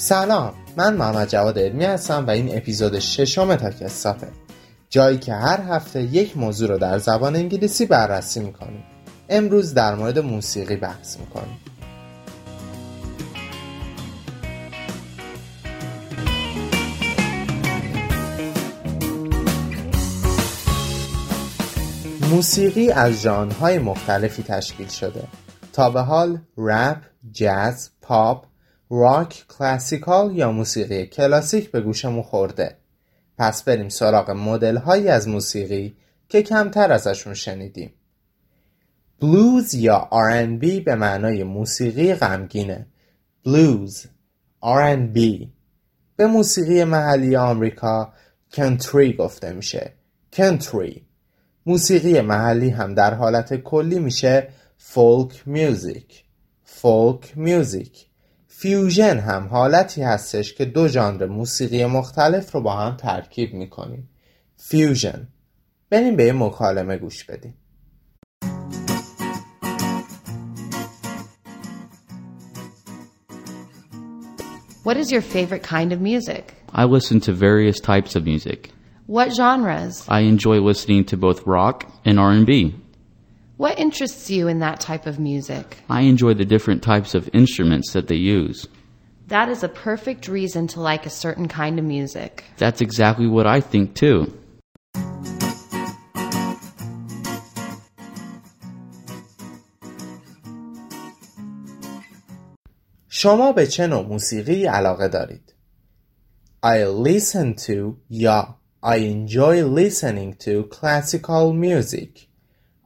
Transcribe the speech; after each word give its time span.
سلام 0.00 0.54
من 0.76 0.96
محمد 0.96 1.28
جواد 1.28 1.58
علمی 1.58 1.84
هستم 1.84 2.26
و 2.26 2.30
این 2.30 2.56
اپیزود 2.56 2.98
ششم 2.98 3.56
تاکستاپه 3.56 4.28
جایی 4.90 5.18
که 5.18 5.34
هر 5.34 5.60
هفته 5.60 6.02
یک 6.02 6.36
موضوع 6.36 6.68
رو 6.68 6.78
در 6.78 6.98
زبان 6.98 7.36
انگلیسی 7.36 7.86
بررسی 7.86 8.40
می‌کنیم. 8.40 8.84
امروز 9.28 9.74
در 9.74 9.94
مورد 9.94 10.18
موسیقی 10.18 10.76
بحث 10.76 11.18
می‌کنیم. 11.18 11.58
موسیقی 22.30 22.90
از 22.90 23.12
ژانرهای 23.12 23.78
مختلفی 23.78 24.42
تشکیل 24.42 24.88
شده. 24.88 25.22
تا 25.72 25.90
به 25.90 26.00
حال 26.00 26.38
رپ، 26.58 26.98
جاز، 27.32 27.90
پاپ، 28.02 28.47
راک، 28.90 29.44
کلاسیکال 29.48 30.36
یا 30.36 30.52
موسیقی 30.52 31.06
کلاسیک 31.06 31.70
به 31.70 31.80
گوشمون 31.80 32.22
خورده. 32.22 32.76
پس 33.38 33.62
بریم 33.62 33.88
سراغ 33.88 34.30
مدل 34.30 34.76
هایی 34.76 35.08
از 35.08 35.28
موسیقی 35.28 35.96
که 36.28 36.42
کمتر 36.42 36.92
ازشون 36.92 37.34
شنیدیم. 37.34 37.92
بلوز 39.20 39.74
یا 39.74 40.08
R&B 40.12 40.82
به 40.84 40.94
معنای 40.94 41.44
موسیقی 41.44 42.14
غمگینه. 42.14 42.86
بلوز 43.44 44.06
R&B 44.62 45.46
به 46.16 46.26
موسیقی 46.26 46.84
محلی 46.84 47.36
آمریکا 47.36 48.12
کنتری 48.52 49.12
گفته 49.12 49.52
میشه. 49.52 49.92
کنتری. 50.32 51.06
موسیقی 51.66 52.20
محلی 52.20 52.70
هم 52.70 52.94
در 52.94 53.14
حالت 53.14 53.54
کلی 53.54 53.98
میشه 53.98 54.48
folk 54.76 55.42
music. 55.46 56.24
folk 56.64 57.32
music. 57.36 58.07
fusion 58.60 59.18
هم 59.18 59.46
حالتی 59.46 60.02
هستش 60.02 60.54
که 60.54 60.64
دو 60.64 60.88
ژانر 60.88 61.26
موسیقی 61.26 61.84
مختلف 61.84 62.54
رو 62.54 62.60
با 62.60 62.72
هم 62.72 62.96
ترکیب 62.96 63.54
می‌کنیم 63.54 64.08
fusion 64.56 65.28
بریم 65.90 66.16
به 66.16 66.24
یه 66.24 66.32
مکالمه 66.32 66.96
گوش 66.96 67.24
بدیم 67.24 67.54
What 74.84 74.96
is 74.96 75.12
your 75.12 75.20
favorite 75.20 75.62
kind 75.62 75.92
of 75.92 76.00
music? 76.00 76.44
I 76.72 76.84
listen 76.84 77.20
to 77.20 77.32
various 77.32 77.78
types 77.80 78.16
of 78.16 78.24
music. 78.24 78.58
What 79.06 79.28
genres? 79.38 80.04
I 80.08 80.20
enjoy 80.34 80.56
listening 80.70 81.04
to 81.10 81.16
both 81.16 81.46
rock 81.46 81.76
and 82.04 82.18
R&B. 82.18 82.74
What 83.57 83.79
interests 83.79 84.29
you 84.29 84.47
in 84.47 84.59
that 84.59 84.79
type 84.79 85.05
of 85.05 85.19
music? 85.19 85.77
I 85.89 86.01
enjoy 86.01 86.33
the 86.33 86.45
different 86.45 86.81
types 86.83 87.13
of 87.13 87.29
instruments 87.33 87.93
that 87.93 88.07
they 88.07 88.15
use. 88.15 88.67
That 89.27 89.47
is 89.47 89.63
a 89.63 89.69
perfect 89.69 90.27
reason 90.27 90.67
to 90.67 90.81
like 90.81 91.05
a 91.05 91.09
certain 91.09 91.47
kind 91.47 91.79
of 91.79 91.85
music. 91.85 92.43
That's 92.57 92.81
exactly 92.81 93.27
what 93.27 93.47
I 93.47 93.61
think 93.61 93.95
too. 93.95 94.33
شما 103.09 103.51
به 103.51 103.67
چه 103.67 103.87
نوع 103.87 104.05
موسیقی 104.07 104.65
علاقه 104.65 105.07
دارید؟ 105.07 105.55
I 106.63 106.83
listen 106.85 107.55
to 107.67 107.97
یا 108.09 108.57
I 108.83 108.97
enjoy 108.97 109.63
listening 109.63 110.33
to 110.45 110.63
classical 110.63 111.53
music 111.53 112.26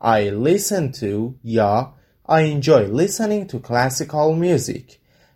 I 0.00 0.30
listen 0.30 0.92
to 1.00 1.34
یا 1.44 1.94
I 2.28 2.42
enjoy 2.42 2.86
listening 2.86 3.46
to 3.52 3.58
classical 3.58 4.34
music. 4.34 4.92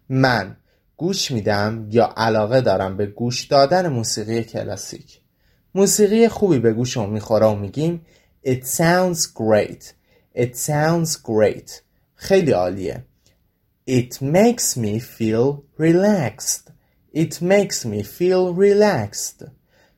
من 0.09 0.57
گوش 0.97 1.31
میدم 1.31 1.87
یا 1.91 2.15
علاقه 2.17 2.61
دارم 2.61 2.97
به 2.97 3.07
گوش 3.07 3.45
دادن 3.45 3.89
موسیقی 3.89 4.45
کلاسیک. 4.45 5.21
موسیقی 5.75 6.29
خوبی 6.29 6.59
به 6.59 6.73
گوشم 6.73 7.11
می‌خوره 7.11 7.47
و 7.47 7.55
میگیم 7.55 8.07
It 8.47 8.65
sounds 8.65 9.21
great. 9.21 9.83
It 10.35 10.55
sounds 10.57 11.17
great. 11.17 11.71
خیلی 12.15 12.51
عالیه. 12.51 13.05
It 13.89 14.15
makes 14.15 14.77
me 14.77 15.01
feel 15.01 15.63
relaxed. 15.79 16.73
It 17.15 17.35
makes 17.41 17.85
me 17.85 18.03
feel 18.03 18.55
relaxed. 18.57 19.49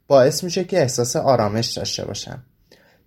باعث 0.06 0.44
میشه 0.44 0.64
که 0.64 0.80
احساس 0.80 1.16
آرامش 1.16 1.72
داشته 1.72 2.04
باشم. 2.04 2.44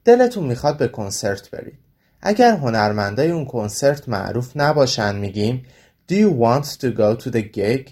دلتون 0.07 0.43
می‌خواد 0.43 0.77
به 0.77 0.87
کنسرت 0.87 1.51
برید. 1.51 1.79
اگر 2.21 2.51
هنرمندای 2.51 3.31
اون 3.31 3.45
کنسرت 3.45 4.09
معروف 4.09 4.51
نباشن 4.55 5.15
میگیم 5.15 5.65
Do 6.11 6.13
you 6.13 6.31
want 6.43 6.65
to 6.65 6.97
go 6.97 7.23
to 7.23 7.31
the 7.31 7.43
gig? 7.57 7.89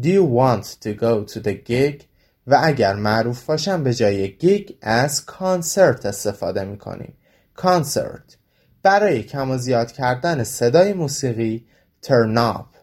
Do 0.00 0.08
you 0.08 0.24
want 0.24 0.64
to 0.64 0.94
go 1.00 1.24
to 1.32 1.40
the 1.42 1.70
gig? 1.70 2.04
و 2.46 2.60
اگر 2.62 2.94
معروف 2.94 3.44
باشن 3.44 3.84
به 3.84 3.94
جای 3.94 4.36
گیگ 4.36 4.70
از 4.82 5.26
کانسرت 5.26 6.06
استفاده 6.06 6.64
می‌کنیم. 6.64 7.14
کانسرت 7.54 8.36
برای 8.82 9.22
کم 9.22 9.50
و 9.50 9.58
زیاد 9.58 9.92
کردن 9.92 10.44
صدای 10.44 10.92
موسیقی 10.92 11.66
turn 12.06 12.36
up. 12.36 12.76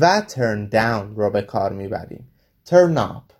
و 0.00 0.22
turn 0.28 0.72
down 0.72 1.16
رو 1.16 1.30
به 1.30 1.42
کار 1.42 1.72
می‌بریم. 1.72 2.28
Turn 2.68 2.96
up. 2.96 3.32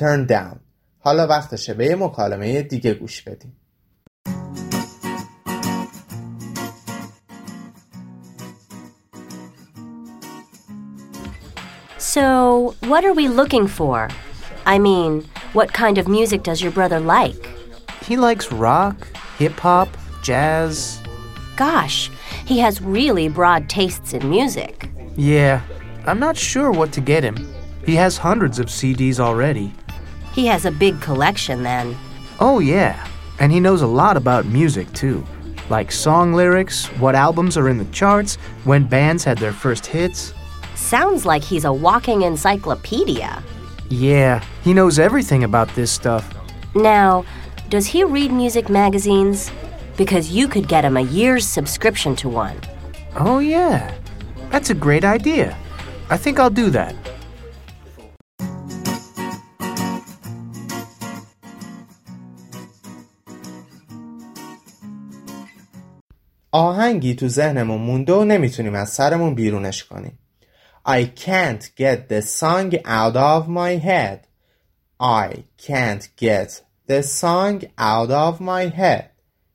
Turn 0.00 0.28
down. 0.28 0.56
حالا 0.98 1.26
وقتشه 1.26 1.74
به 1.74 1.86
یه 1.86 1.96
مکالمه 1.96 2.62
دیگه 2.62 2.94
گوش 2.94 3.22
بدیم. 3.22 3.56
So, 12.14 12.76
what 12.84 13.04
are 13.04 13.12
we 13.12 13.26
looking 13.26 13.66
for? 13.66 14.08
I 14.66 14.78
mean, 14.78 15.24
what 15.52 15.72
kind 15.72 15.98
of 15.98 16.06
music 16.06 16.44
does 16.44 16.62
your 16.62 16.70
brother 16.70 17.00
like? 17.00 17.50
He 18.04 18.16
likes 18.16 18.52
rock, 18.52 19.08
hip 19.36 19.58
hop, 19.58 19.88
jazz. 20.22 21.02
Gosh, 21.56 22.12
he 22.44 22.60
has 22.60 22.80
really 22.80 23.28
broad 23.28 23.68
tastes 23.68 24.12
in 24.12 24.30
music. 24.30 24.88
Yeah, 25.16 25.60
I'm 26.06 26.20
not 26.20 26.36
sure 26.36 26.70
what 26.70 26.92
to 26.92 27.00
get 27.00 27.24
him. 27.24 27.52
He 27.84 27.96
has 27.96 28.16
hundreds 28.16 28.60
of 28.60 28.66
CDs 28.66 29.18
already. 29.18 29.72
He 30.34 30.46
has 30.46 30.66
a 30.66 30.70
big 30.70 31.00
collection 31.00 31.64
then. 31.64 31.96
Oh, 32.38 32.60
yeah, 32.60 33.08
and 33.40 33.50
he 33.50 33.58
knows 33.58 33.82
a 33.82 33.88
lot 33.88 34.16
about 34.16 34.46
music 34.46 34.92
too. 34.92 35.26
Like 35.68 35.90
song 35.90 36.32
lyrics, 36.32 36.86
what 37.00 37.16
albums 37.16 37.56
are 37.56 37.68
in 37.68 37.78
the 37.78 37.86
charts, 37.86 38.36
when 38.62 38.86
bands 38.86 39.24
had 39.24 39.38
their 39.38 39.52
first 39.52 39.84
hits. 39.84 40.32
Sounds 40.75 41.25
like 41.25 41.43
he's 41.43 41.65
a 41.65 41.73
walking 41.73 42.21
encyclopedia. 42.23 43.43
Yeah, 43.89 44.43
he 44.63 44.73
knows 44.73 44.99
everything 44.99 45.43
about 45.43 45.69
this 45.75 45.91
stuff. 45.91 46.23
Now, 46.75 47.25
does 47.69 47.85
he 47.85 48.03
read 48.03 48.31
music 48.31 48.69
magazines? 48.69 49.51
Because 49.97 50.31
you 50.31 50.47
could 50.47 50.67
get 50.67 50.85
him 50.85 50.97
a 50.97 51.01
year's 51.01 51.45
subscription 51.45 52.15
to 52.17 52.29
one. 52.29 52.57
Oh, 53.15 53.39
yeah, 53.39 53.93
that's 54.51 54.69
a 54.69 54.75
great 54.75 55.03
idea. 55.03 55.57
I 56.09 56.17
think 56.17 56.39
I'll 56.39 56.49
do 56.49 56.69
that. 56.71 56.95
آهنگی 66.51 67.15
تو 67.15 67.27
ذهنمون 67.27 67.81
مونده 67.81 68.13
و 68.13 68.23
نمیتونیم 68.23 68.75
از 68.75 68.89
سرمون 68.89 69.35
بیرونش 69.35 69.83
کنیم 69.83 70.19
I 70.86 71.06
can't 71.06 71.70
get 71.76 72.10
the 72.10 72.20
song 72.20 72.74
out 72.84 73.16
of 73.16 73.48
my 73.48 73.76
head 73.76 74.26
I 75.00 75.44
can't 75.56 76.08
get 76.16 76.62
the 76.86 77.02
song 77.02 77.62
out 77.78 78.10
of 78.10 78.40
my 78.40 78.68
head 78.68 79.10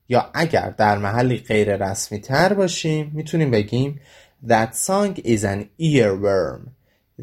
یا 0.08 0.30
اگر 0.34 0.70
در 0.70 0.98
محلی 0.98 1.36
غیر 1.38 1.76
رسمی 1.76 2.18
تر 2.18 2.54
باشیم 2.54 3.10
می‌تونیم 3.14 3.50
بگیم 3.50 4.00
That 4.46 4.74
song 4.74 5.18
is 5.18 5.44
an 5.44 5.68
earworm 5.80 6.70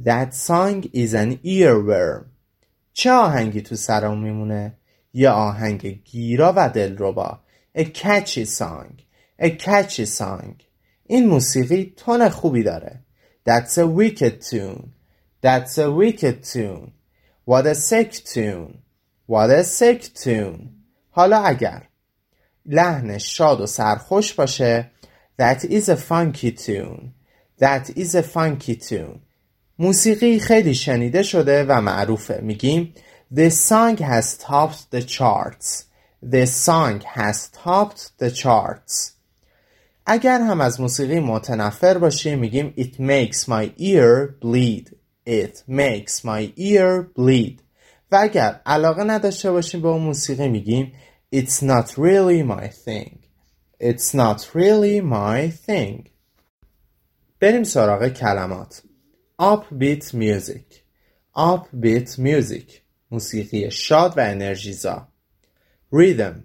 That 0.05 0.33
song 0.33 0.83
is 0.93 1.13
an 1.13 1.39
earworm 1.43 2.25
چه 2.93 3.11
آهنگی 3.11 3.61
تو 3.61 3.75
سرمون 3.75 4.19
میمونه؟ 4.19 4.73
یه 5.13 5.29
آهنگ 5.29 5.87
گیرا 5.87 6.53
و 6.55 6.69
دلربا 6.69 7.39
A 7.77 7.83
catchy 7.83 8.45
song 8.45 9.01
A 9.41 9.49
catchy 9.49 10.05
song 10.19 10.63
این 11.07 11.27
موسیقی 11.27 11.93
تون 11.97 12.29
خوبی 12.29 12.63
داره 12.63 13.06
That's 13.46 13.78
a 13.78 13.86
wicked 13.86 14.42
tune 14.42 14.92
That's 15.40 15.78
a 15.78 15.90
wicked 15.90 16.44
tune 16.44 16.92
What 17.44 17.66
a 17.66 17.74
sick 17.74 18.12
tune 18.12 18.82
What 19.26 19.50
a 19.50 19.64
sick 19.64 20.14
tune 20.14 20.68
حالا 21.10 21.42
اگر 21.42 21.82
لحن 22.66 23.18
شاد 23.18 23.60
و 23.60 23.66
سرخوش 23.66 24.34
باشه 24.34 24.90
That 25.38 25.64
is 25.64 25.88
a 25.88 25.96
funky 25.96 26.52
tune 26.52 27.14
That 27.58 27.90
is 27.96 28.14
a 28.14 28.22
funky 28.22 28.76
tune 28.76 29.20
موسیقی 29.78 30.38
خیلی 30.38 30.74
شنیده 30.74 31.22
شده 31.22 31.64
و 31.68 31.80
معروفه 31.80 32.40
میگیم 32.42 32.94
This 33.34 33.68
song 33.68 33.96
has 33.96 34.36
topped 34.36 34.90
the 34.90 35.02
charts 35.02 35.84
This 36.22 36.54
song 36.54 37.00
has 37.00 37.48
topped 37.48 38.18
the 38.18 38.30
charts 38.30 39.12
اگر 40.09 40.41
هم 40.41 40.61
از 40.61 40.81
موسیقی 40.81 41.19
متنفر 41.19 41.97
باشیم 41.97 42.39
میگیم 42.39 42.73
It 42.77 42.93
makes 42.93 43.37
my 43.37 43.69
ear 43.79 44.35
bleed 44.41 44.93
It 45.25 45.63
makes 45.69 46.23
my 46.23 46.53
ear 46.57 47.03
bleed 47.15 47.61
و 48.11 48.17
اگر 48.21 48.61
علاقه 48.65 49.03
نداشته 49.03 49.51
باشیم 49.51 49.81
به 49.81 49.87
اون 49.87 50.01
موسیقی 50.01 50.47
میگیم 50.47 50.93
It's 51.35 51.61
not 51.61 51.87
really 51.91 52.43
my 52.43 52.67
thing 52.85 53.17
It's 53.81 54.13
not 54.13 54.39
really 54.55 55.01
my 55.01 55.51
thing 55.67 56.09
بریم 57.39 57.63
سراغ 57.63 58.07
کلمات 58.07 58.83
Upbeat 59.41 60.03
music 60.03 60.75
Upbeat 61.37 62.09
music 62.17 62.71
موسیقی 63.11 63.71
شاد 63.71 64.17
و 64.17 64.21
انرژیزا 64.21 65.07
Rhythm 65.93 66.35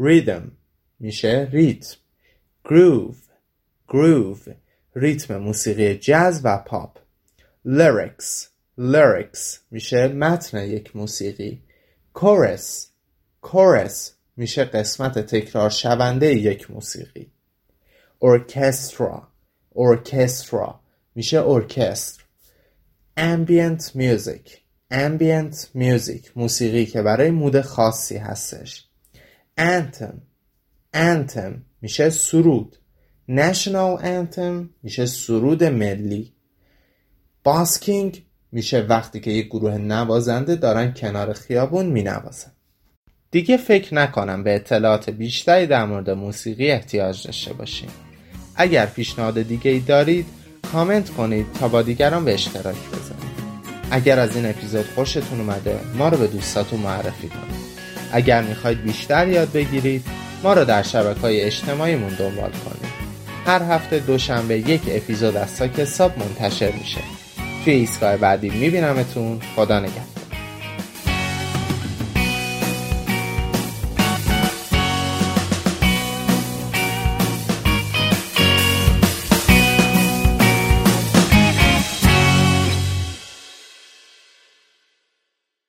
Rhythm 0.00 0.42
میشه 1.00 1.48
ریتم 1.52 2.01
Groove. 2.64 3.16
Groove. 3.88 4.54
ریتم 4.94 5.36
موسیقی 5.36 5.94
جاز 5.94 6.40
و 6.44 6.58
پاپ. 6.66 6.98
Lyrics. 7.66 8.48
Lyrics 8.78 9.58
میشه 9.70 10.08
متن 10.08 10.64
یک 10.66 10.96
موسیقی. 10.96 11.62
Chorus. 12.14 12.86
Chorus 13.46 14.10
میشه 14.36 14.64
قسمت 14.64 15.18
تکرار 15.18 15.70
شونده 15.70 16.34
یک 16.34 16.70
موسیقی. 16.70 17.32
Orchestra. 18.24 19.20
Orchestra 19.74 20.74
میشه 21.14 21.42
ارکستر 21.46 22.22
Ambient 23.18 23.82
Music. 23.94 24.48
Ambient 24.90 25.56
Music. 25.74 26.30
موسیقی 26.36 26.86
که 26.86 27.02
برای 27.02 27.30
مود 27.30 27.60
خاصی 27.60 28.16
هستش. 28.16 28.88
Anthem. 29.58 30.31
Anthem 30.94 31.52
میشه 31.82 32.10
سرود. 32.10 32.76
National 33.30 34.02
Anthem 34.02 34.68
میشه 34.82 35.06
سرود 35.06 35.64
ملی. 35.64 36.32
باسکینگ 37.44 38.24
میشه 38.52 38.80
وقتی 38.80 39.20
که 39.20 39.30
یک 39.30 39.46
گروه 39.46 39.78
نوازنده 39.78 40.56
دارن 40.56 40.94
کنار 40.94 41.32
خیابون 41.32 41.86
مینوازن. 41.86 42.52
دیگه 43.30 43.56
فکر 43.56 43.94
نکنم 43.94 44.44
به 44.44 44.54
اطلاعات 44.54 45.10
بیشتری 45.10 45.66
در 45.66 45.84
مورد 45.84 46.10
موسیقی 46.10 46.70
احتیاج 46.70 47.26
داشته 47.26 47.52
باشیم 47.52 47.88
اگر 48.54 48.86
پیشنهاد 48.86 49.42
دیگه 49.42 49.70
ای 49.70 49.80
دارید 49.80 50.26
کامنت 50.72 51.10
کنید 51.10 51.46
تا 51.52 51.68
با 51.68 51.82
دیگران 51.82 52.24
به 52.24 52.34
اشتراک 52.34 52.76
بذارید 52.88 53.32
اگر 53.90 54.18
از 54.18 54.36
این 54.36 54.46
اپیزود 54.46 54.86
خوشتون 54.94 55.40
اومده 55.40 55.80
ما 55.94 56.08
رو 56.08 56.18
به 56.18 56.26
دوستاتون 56.26 56.80
معرفی 56.80 57.28
کنید. 57.28 57.62
اگر 58.12 58.42
می‌خواید 58.42 58.82
بیشتر 58.82 59.28
یاد 59.28 59.52
بگیرید 59.52 60.04
ما 60.42 60.52
رو 60.52 60.64
در 60.64 60.82
شبکه 60.82 61.20
های 61.20 61.40
اجتماعیمون 61.40 62.08
دنبال 62.08 62.50
کنید. 62.50 62.92
هر 63.46 63.62
هفته 63.62 63.98
دوشنبه 63.98 64.58
یک 64.58 64.80
اپیزود 64.88 65.36
از 65.36 65.50
ساک 65.50 65.80
حساب 65.80 66.12
منتشر 66.18 66.72
میشه. 66.72 67.00
توی 67.64 67.74
ایستگاه 67.74 68.16
بعدی 68.16 68.50
میبینمتون. 68.50 69.40
خدا 69.56 69.80
نگهدار. 69.80 70.11